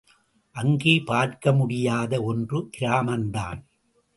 அங்கே 0.55 0.99
பார்க்க 0.99 1.53
முடியாத 1.53 2.21
ஒன்று 2.21 2.69
கிராமம் 2.69 3.29
தான். 3.29 3.61